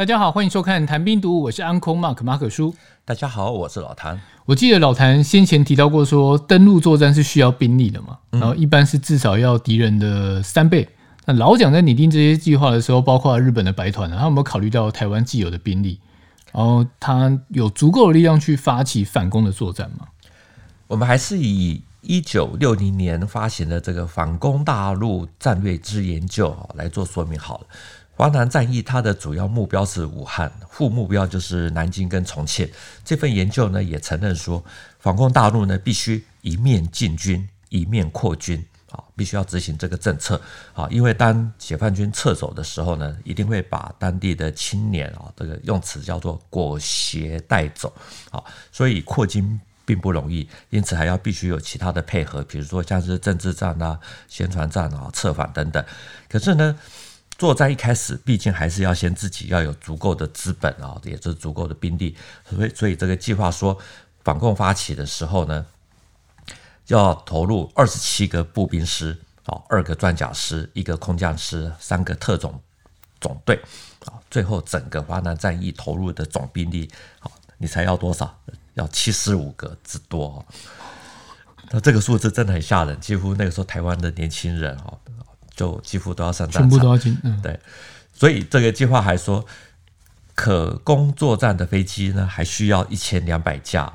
[0.00, 2.74] 大家好，欢迎收看《谈兵读武》，我是 Uncle Mark 马可叔。
[3.04, 4.18] 大家好，我是老谭。
[4.46, 10.88] 我记得老谭先前提到过，说登陆作战是需要兵力的嘛，然后一般是至少要敌人的三倍。
[11.26, 16.00] 那老蒋在拟定这些计划的时候，包括日本的白团呢，他有没有考虑到台湾既有的兵力？
[16.50, 20.06] 然后他有足够的力量去发起反攻的作战吗？
[20.86, 27.66] 我们还是以一九六零年发行的这个反攻大陆战略之研究来做说明好了。
[28.20, 32.70] 华南战役它的主要目标是武汉，副目标就是南京跟重庆。
[33.02, 34.62] 这份研究呢也承认说，
[34.98, 38.62] 反攻大陆呢必须一面进军，一面扩军。
[38.90, 40.38] 啊，必须要执行这个政策
[40.74, 47.90] 啊，因为当解放军撤走的时候呢，一定会把当地的青年啊，这个用词叫做裹挟带走
[48.30, 53.98] 啊，所以扩军并不容易，因此还要必须有其他的配合，比如说像是政治战啊、
[54.28, 55.82] 宣传战啊、策反等等。
[56.28, 56.76] 可是呢，
[57.40, 62.16] 作战一开始，毕竟还是要先自己要有足够的资本啊，也就是足够的兵力，
[62.48, 63.76] 所以所以这个计划说
[64.22, 65.66] 反共发起的时候呢。
[66.86, 72.60] 要投入二十七个步兵师，啊，二个装甲师，一个空降师，三个特种
[73.20, 73.54] 总队，
[74.06, 78.36] 啊，最后整个华南战役投入的总兵力，啊，你猜要多少？
[78.74, 80.44] 要七十五个之多。
[81.70, 84.92] 那这个数字真的很吓人，几乎那个时候台湾的年轻人啊，
[85.60, 87.18] 就几乎都要上战场，全部都要进。
[87.22, 87.60] 嗯，对，
[88.14, 89.44] 所以这个计划还说，
[90.34, 93.92] 可供作战的飞机呢，还需要一千两百架。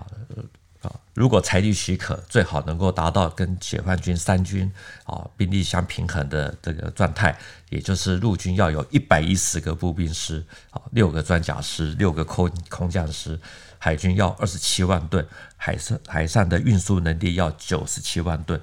[1.16, 4.70] 如果财力许可，最好能够达到跟解放军三军
[5.06, 7.36] 啊兵力相平衡的这个状态，
[7.70, 13.40] 也就是陆军要有一百一十个步兵师啊，六个装甲师，六个空空降师，
[13.80, 18.62] 海军要二十七万吨，海上海上的运输能力要九十七万吨，那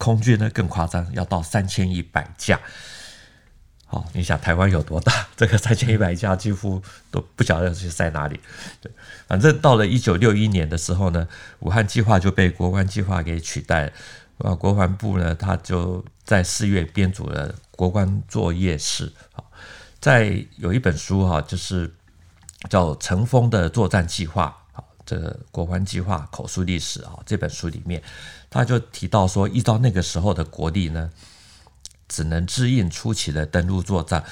[0.00, 2.58] 空军呢更夸张，要到三千一百架。
[3.84, 5.12] 好，你想台湾有多大？
[5.36, 8.40] 这个三千一百架几乎都不晓得是在哪里。
[8.80, 8.90] 对，
[9.26, 11.28] 反正到了一九六一年的时候呢，
[11.58, 13.92] 武汉计划就被国防计划给取代了。
[14.38, 19.12] 啊，国防部呢，他就在四月编组了国关作业室。
[19.34, 19.44] 啊，
[20.00, 21.92] 在有一本书哈，就是
[22.70, 24.56] 叫《尘封的作战计划》，
[25.10, 28.02] 这个国关计划口述历史啊，这本书里面
[28.48, 31.10] 他就提到说，依照那个时候的国力呢。
[32.12, 34.24] 只能支应初期的登陆作战，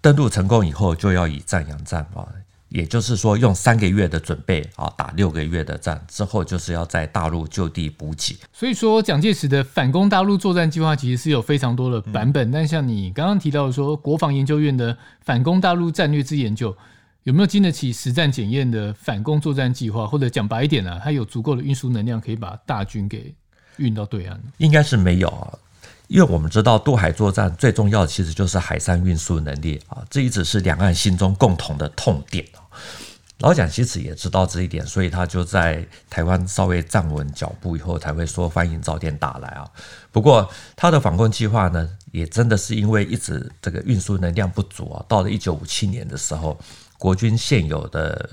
[0.00, 2.26] 登陆成功以后就要以战养战啊，
[2.70, 8.36] 也就是说用三个月的准备啊打六个月的战，之后就是要在大陆就地补给。
[8.52, 16.76] 所以说蒋介石的反攻大陆作战计划其实是有非常多的版本，嗯、但像你刚刚提到的说，国防研究院的反攻大陆战略之研究
[17.24, 20.06] 有没有经得起实战检验的反攻作战计划？
[20.06, 23.34] 或者讲白一点呢、啊，它有足够的运输能量可以把大军给
[23.76, 24.40] 运到对岸？
[24.58, 25.58] 应该是没有啊。
[26.06, 32.46] 因为我们知道渡海作战最重要的其实就是海上运输能力啊，这一直是两岸心中共同的痛点。
[33.40, 39.68] 老蒋其实也知道这一点，所以他就在台湾稍微站稳脚步以后，才会说欢迎早点打来啊。
[40.10, 46.58] 不过他的反攻计划呢，也真的是因为一直这个运输能量不足啊，到了一九五七年的时候，
[46.98, 48.28] 国军现有的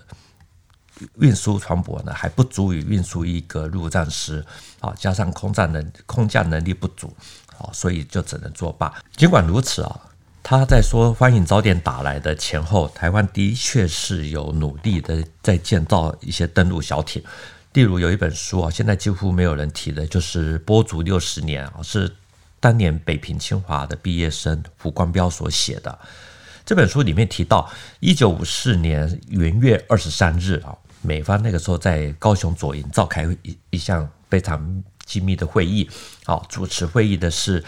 [1.20, 4.46] 运输船舶呢还不足以运输一个陆战师
[4.82, 7.16] 啊，加上空战能空降能力不足。
[7.58, 8.94] 啊，所以就只能作罢。
[9.16, 10.02] 尽管如此啊，
[10.44, 17.24] 他在说欢迎早点打来的前后，台湾的确是有努力的在建造一些登陆小艇。
[17.72, 22.14] 例如有一本书啊，现在几乎没有人提的，就是《波族六十年》啊，是
[22.60, 25.98] 当年北平清华的毕业生胡光标所写的。
[26.66, 34.84] 这本书里面提到，一九五四年元月二十三日啊，美方那个时候在高雄左营召开一一项非常。
[35.06, 35.88] 机密的会议，
[36.26, 37.64] 啊，主持会议的是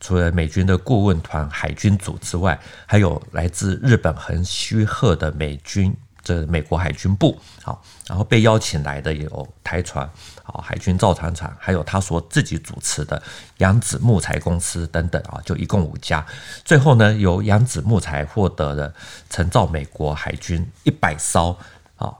[0.00, 10.08] 除了美军的顾问团海军组之外，还有来自日本横须贺的美军，这美国海军部，好，然后被邀请来的有台船，
[10.42, 13.22] 好，海军造船厂，还有他所自己主持的
[13.58, 16.24] 扬子木材公司等等啊，就一共五家。
[16.64, 18.94] 最后呢，由扬子木材获得了
[19.28, 21.58] 承造美国海军一百艘
[21.96, 22.14] 啊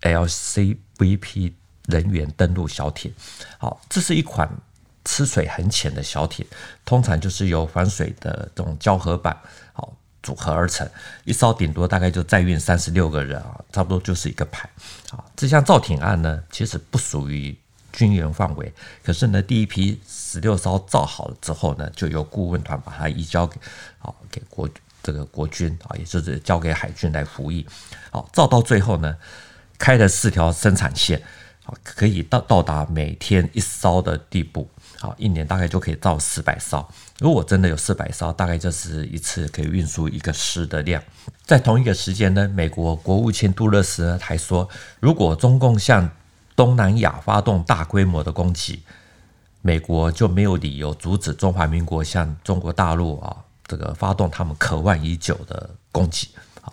[0.00, 1.54] LCVP。
[1.88, 3.12] 人员登陆小艇，
[3.58, 4.48] 好，这是一款
[5.04, 6.46] 吃水很浅的小艇，
[6.84, 9.36] 通常就是由防水的这种胶合板
[9.72, 9.92] 好
[10.22, 10.88] 组合而成，
[11.24, 14.68] 一艘顶多大概就载运三十六个人啊，差不多就是一个排。
[15.10, 17.56] 啊，这项造艇案呢，其实不属于
[17.92, 18.72] 军援范围，
[19.02, 23.58] 可是呢，第一批十六艘造好了之后呢，就由顾问团把它移交给
[23.98, 24.68] 好给国
[25.02, 27.66] 这个国军啊，也就是交给海军来服役。
[28.10, 29.16] 好，造到最后呢，
[29.78, 31.22] 开了四条生产线。
[31.84, 34.68] 可以到到达每天一艘的地步
[35.02, 36.88] 好，一年大概就可以造四百艘。
[37.18, 41.02] 如果真的有四百艘，大概就是一次可以运输一个师的量。
[41.44, 44.68] 在同一个时间呢，美国国务卿杜勒斯呢还说，
[45.00, 46.08] 如果中共向
[46.54, 48.84] 东南亚发动大规模的攻击，
[49.60, 56.28] 美国就没有理由阻止中华民国向中国大陆啊这个发动他们渴望已久的攻击。
[56.60, 56.72] 好，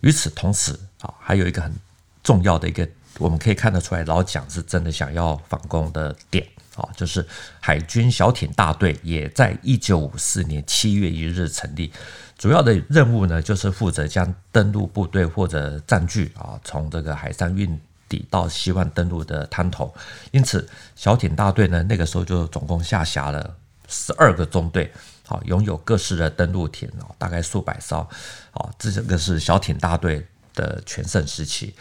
[0.00, 1.74] 与此同时啊，还有一个很
[2.22, 2.86] 重要的一个，
[3.16, 6.46] 我们可以看得出来，老蒋是真的想要反攻的点。
[6.80, 7.24] 啊，就是
[7.60, 11.92] 海军小艇大队也在一九五四年七月一日成立，
[12.38, 17.78] 主要的任务呢，就是负责将登陆部队或者占据啊，从这个海上运
[18.08, 19.94] 抵到希望登陆的滩头。
[20.30, 20.66] 因此，
[20.96, 23.54] 小艇大队呢，那个时候就总共下辖了
[23.88, 24.90] 十二个中队，
[25.26, 28.08] 好，拥有各式的登陆艇哦，大概数百艘。
[28.52, 31.74] 好，这个是小艇大队的全盛时期。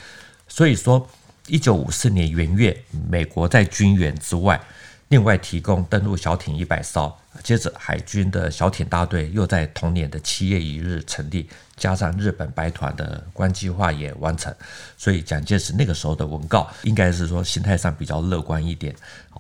[0.48, 1.08] 所以说，
[1.48, 4.60] 一九五四年元月，美国在军援之外。
[5.10, 7.12] 另外提供登陆小艇一百艘，
[7.44, 14.54] 接着海军的小艇大队又在同年的七月一日成立，加上日本白团的关计划也完成，
[14.98, 18.96] 所以蒋介石那个时候的文告应该是说心态上比较乐观一点，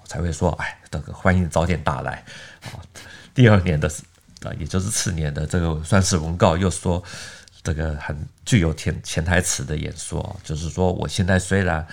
[0.05, 2.23] 才会说哎，这个欢迎早点打来。
[3.35, 3.87] 第二年的
[4.41, 7.03] 啊，也就是次年的这个算是文告，又说
[7.61, 11.87] 这个很具有潜潜台词的演说，就是说我现在虽然。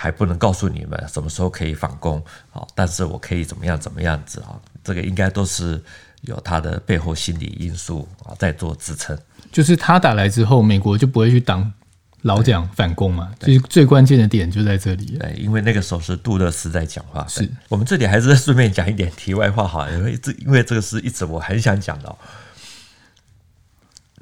[0.00, 2.22] 还不能告诉你们什么时候可以反攻
[2.52, 4.54] 啊，但是我可以怎么样怎么样子啊？
[4.84, 5.82] 这个应该都是
[6.20, 9.18] 有他的背后心理因素啊在做支撑。
[9.50, 11.72] 就是他打来之后，美国就不会去挡
[12.22, 13.32] 老蒋反攻嘛？
[13.40, 15.18] 其实最关键的点就在这里。
[15.18, 17.26] 对，因为那个时候是杜勒斯在讲话。
[17.26, 22.16] 是我们这里还是顺便讲一点题外话哈，因为这因为这个是一直我很想讲的。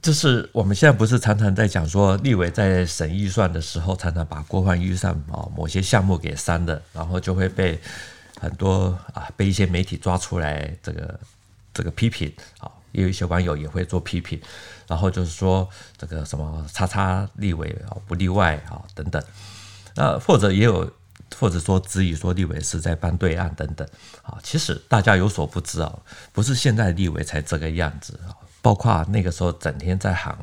[0.07, 7.77] 就是我们现在不是常常在讲说，立委在审预算的时候，常常把国防预算啊某些项目给删了，然后就会被
[8.41, 11.19] 很多啊被一些媒体抓出来这个
[11.75, 14.41] 这个批评啊，也有一些网友也会做批评，
[14.87, 15.69] 然后就是说
[15.99, 19.21] 这个什么叉叉立委啊不例外啊等等，
[19.97, 20.89] 那或者也有
[21.37, 23.85] 或者说质疑说立委是在搬对岸等等
[24.23, 25.93] 啊，其实大家有所不知啊，
[26.33, 28.31] 不是现在立委才这个样子啊。
[28.67, 30.37] 包括那个时候整天在喊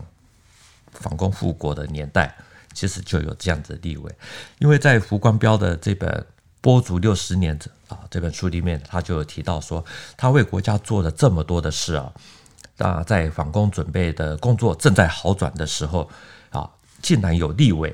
[0.94, 2.34] 反攻复国的年代，
[2.74, 4.16] 其实就有这样子的立委，
[4.60, 6.10] 因为在胡光彪的这本
[6.62, 7.60] 《波竹六十年》
[7.90, 9.84] 啊这本书里面，他就有提到说，
[10.16, 12.14] 他为国家做了这么多的事啊，
[12.78, 16.10] 那，在反攻准备的工作正在好转的时候
[16.50, 16.72] 啊，
[17.02, 17.94] 竟然有立委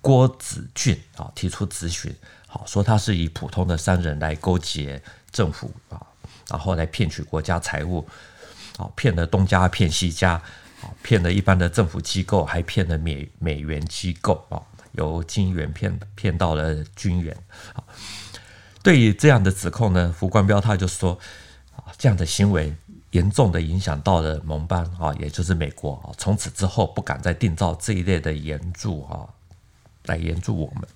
[0.00, 2.14] 郭子俊啊提出质询，
[2.46, 5.02] 好说他是以普通的商人来勾结
[5.32, 6.00] 政府啊，
[6.48, 8.06] 然后来骗取国家财物。
[8.76, 10.32] 啊，骗了东家，骗西家，
[10.82, 14.60] 啊，骗了一般的政府机构，还骗了美美元机构啊，
[14.92, 17.36] 由金元骗骗到了军元。
[17.72, 17.84] 啊，
[18.82, 21.16] 对于这样的指控呢，胡冠彪他就说，
[21.76, 22.74] 啊，这样的行为
[23.12, 29.22] 严重的影响到了盟邦啊，也就是美国啊，从此之后不敢再订造这一类的援助啊，
[30.06, 30.88] 来援助我们。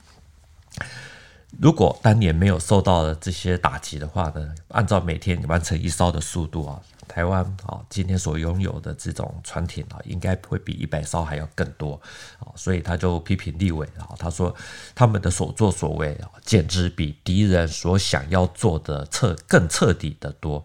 [1.60, 6.82] 如果当年没有受到这些打击的话呢，按照每天完成一艘的速度啊。
[7.08, 12.00] 台湾啊，今天所拥有的这种船艇啊，应该会比一百艘还要更多
[12.38, 14.54] 啊，所以他就批评立委啊，他说
[14.94, 20.64] 他们的所作所为啊，简直比敌人所想要做的彻更彻底的多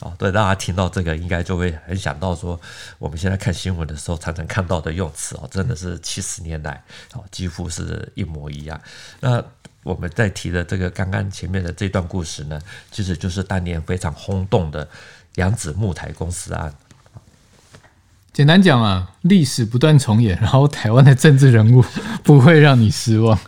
[0.00, 0.14] 啊。
[0.18, 2.60] 对，大家听到这个，应该就会很想到说，
[2.98, 8.80] 我们现在看新闻的时候常常看到的用词啊，真的是七十年来啊，几乎是一模一样。
[9.20, 9.42] 那
[9.92, 14.88] 我们在提的这个刚刚前面的这段故事呢，其实就是当年非常轰动的。
[15.34, 16.74] 扬子木台公司案，
[18.32, 21.84] 简单讲啊，历史不断重演，然后台湾的政治人物
[22.24, 23.38] 不会让你失望。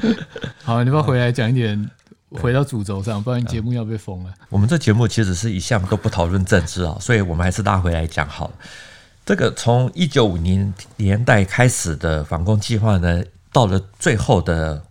[0.64, 1.90] 好，你不要回来讲一点，
[2.30, 4.32] 回到主轴上，不然节目要被封了。
[4.48, 8.54] 我们这节目其实是一向都不讨论政治啊，所以我们还是拉回来讲好了。
[9.26, 13.22] 这个从一九五零年代开始的反攻计划呢，
[13.52, 14.82] 到了最后的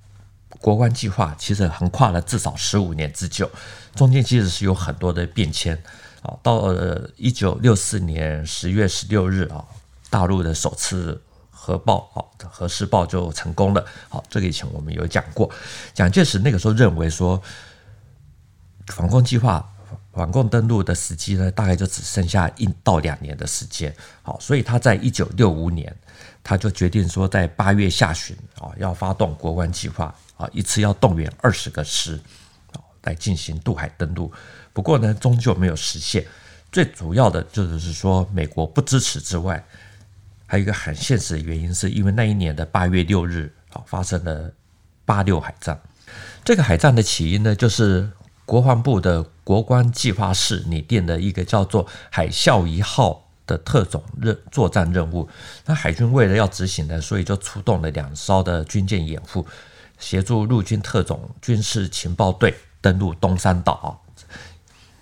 [0.63, 3.51] 国关计划，其实横跨了至少十五年之久，
[3.93, 5.77] 中间其实是有很多的变迁。
[6.21, 9.65] 啊，到了一九六四年十月十六日啊，
[10.09, 13.85] 大陆的首次核爆啊，核试爆就成功了。
[14.07, 15.49] 好，这个以前我们有讲过，
[15.93, 17.41] 蒋介石那个时候认为说，
[18.87, 19.69] 反攻计划、
[20.13, 23.93] 反攻登陆的时机呢，大概就只剩下一到两年的时间。
[24.21, 25.93] 好，所以他在一九六五年，
[26.41, 32.19] 他就决定说，在八月下旬啊，要发动国关计划啊，一次要动员二十个师
[32.73, 34.31] 啊，来进行渡海登陆。
[34.73, 36.25] 不过呢，终究没有实现。
[36.71, 39.63] 最主要的就是说，美国不支持之外，
[40.47, 44.51] 还有一个很现实的原因，是因为那一年的八月六日啊，发生了
[45.05, 45.79] 八六海战。
[46.43, 48.09] 这个海战的起因呢，就是
[48.45, 55.29] 国防部的国关计划室拟定的一个叫做“海啸一号”的特种任作战任务。
[55.65, 59.45] 那海军为了要执行呢，所以就出动了两艘的军舰掩护，
[59.99, 63.99] 协助陆军特种军事情报队登陆东山岛，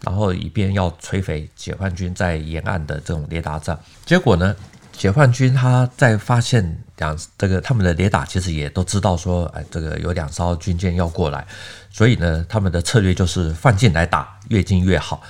[0.02, 3.80] 然后以便要摧毁解放军在沿岸的这种雷达站。
[4.06, 4.56] 结果呢，
[4.92, 11.46] 解放军他在发现两这个他们的雷达其实也都知道说，哎，这个有两艘军舰要过来，
[11.92, 15.24] 所以呢，他们的策略就是放进来打，越近越好。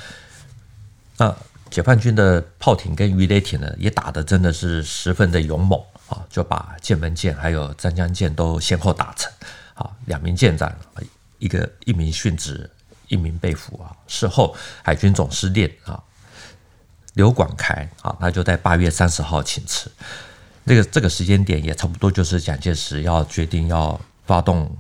[1.18, 1.34] 那
[1.70, 9.32] 解放军的炮艇跟鱼雷艇呢，也打得真的是十分的勇猛啊，就把剑门舰还有湛江舰都先后打沉，
[9.74, 10.70] 啊，两名舰长，
[11.40, 12.70] 一个一名殉职，
[13.08, 13.96] 一名被俘啊。
[14.08, 14.54] 事后，
[14.84, 16.04] 海军总司令啊。
[17.14, 19.90] 刘广开啊，他就在八月三十号请辞。
[20.64, 24.74] 那个这个时间点也差不多，就是蒋介石要决定要发动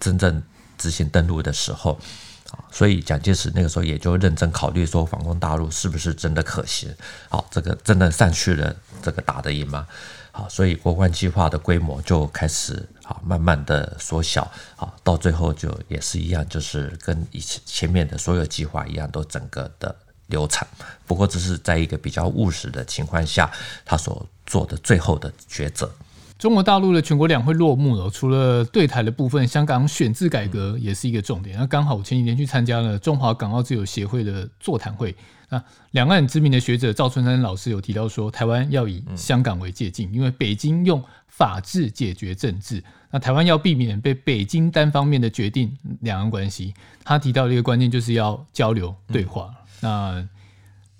[0.00, 0.42] 真正
[0.78, 1.98] 执行登陆的时候，
[2.72, 6.92] 所以蒋介石那个时候也就认真考虑说，反攻大陆是不是真的可行？
[7.28, 9.86] 好，这个真的上去了，这个打得赢吗？
[10.36, 14.42] 好，所以国关计划的规模就开始啊，慢慢的缩小
[14.76, 19.96] 啊，到最后就也是一样，就是跟以前前面的所有计划一样，都整个的。
[20.28, 20.66] 流产，
[21.06, 23.48] 不过这是在一个比较务实的情况下，
[23.84, 25.88] 他所做的最后的抉择。
[26.36, 31.56] 中国大陆的全国两会落幕了，除了对台的部分，香港选制改革也是一个重点。
[31.56, 35.14] 那刚好我前几天去参加了中华港澳自由协会的座谈会，
[35.48, 35.62] 那
[35.92, 46.74] 两岸知名的学者赵春山老师有提到说，台湾要以香港为借鉴，因为北京用法治解决政治，那台湾要避免被北京单方面的决定两岸关系。
[47.04, 49.54] 他提到的一个关键就是要交流对话。
[49.80, 50.26] 那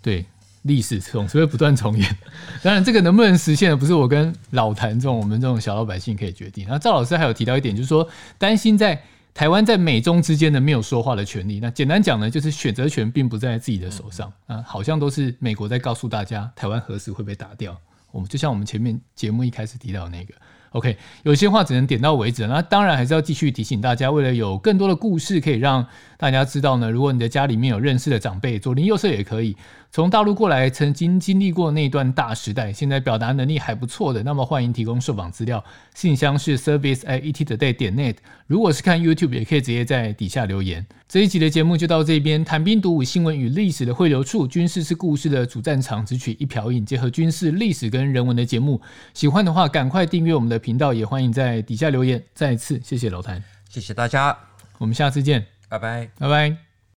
[0.00, 0.24] 对
[0.62, 2.16] 历史总是会不断重演，
[2.62, 6.66] 当然这个能不能实现的不是我跟老谭这种我们这种小老百姓可以决定。
[6.68, 9.02] 那赵老师还有提到一点，就是说担心在
[9.36, 11.60] 台湾在美中之间的没有说话的权利。
[11.60, 17.78] 那简单讲呢，就是选择权并不在自己的手上啊，好像都是美国在告诉大家台湾何时会被打掉。
[18.12, 20.32] 我们就像我们前面节目一开始提到那个。
[20.70, 22.46] OK，有些话只能点到为止。
[22.46, 25.86] 那当然还是要继续提醒大家，为了有更多的故事可以让
[26.18, 26.90] 大家知道呢。
[26.90, 29.56] 如果你的家里面有认识的长辈，左邻右舍也可以。
[29.92, 38.16] 从大陆过来，曾经经历过那段大时代，现在表达能力还不错的，那么欢迎提供受访资料，信箱是 service at ettoday 点 net。
[38.46, 40.84] 如果是看 YouTube，也可以直接在底下留言。
[41.08, 48.80] 这一集的节目就到这边，谈兵读武，新闻与历史的汇流处，军事是故事的主战场，只取一瓢饮，结合军事历史跟人文的节目。
[49.14, 52.22] 喜欢的话，赶快订阅我们的频道，也欢迎在底下留言。
[52.34, 54.36] 再次谢谢老谭，谢谢大家，
[54.78, 56.65] 我们下次见，拜拜，拜拜。